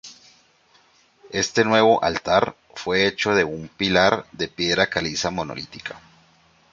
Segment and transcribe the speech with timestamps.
[1.29, 6.01] Este nuevo altar fue hecho de un pilar de piedra caliza monolítica.